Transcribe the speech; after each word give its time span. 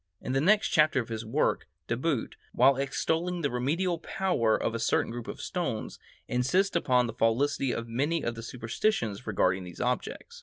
In 0.19 0.31
the 0.31 0.41
next 0.41 0.69
chapter 0.69 0.99
of 0.99 1.09
his 1.09 1.23
work, 1.23 1.67
De 1.85 1.95
Boot, 1.95 2.35
while 2.53 2.75
extolling 2.75 3.41
the 3.41 3.51
remedial 3.51 3.99
power 3.99 4.57
of 4.57 4.73
a 4.73 4.79
certain 4.79 5.11
group 5.11 5.27
of 5.27 5.39
stones, 5.39 5.99
insists 6.27 6.75
upon 6.75 7.05
the 7.05 7.13
falsity 7.13 7.71
of 7.71 7.87
many 7.87 8.23
of 8.23 8.33
the 8.33 8.41
superstitions 8.41 9.27
regarding 9.27 9.63
these 9.63 9.79
objects. 9.79 10.39